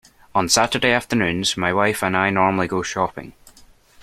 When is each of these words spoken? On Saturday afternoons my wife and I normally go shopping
On 0.33 0.49
Saturday 0.49 0.93
afternoons 0.93 1.55
my 1.55 1.71
wife 1.71 2.01
and 2.01 2.17
I 2.17 2.31
normally 2.31 2.65
go 2.67 2.81
shopping 2.81 3.33